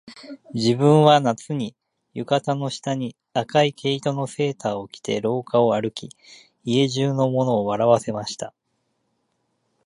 [0.55, 1.75] 自分は夏に、
[2.15, 6.09] 浴衣の下に赤い毛糸のセーターを着て廊下を歩き、
[6.63, 8.51] 家中の者を笑わせました